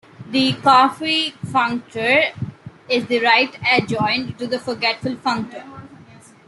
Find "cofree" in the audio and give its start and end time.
0.53-1.33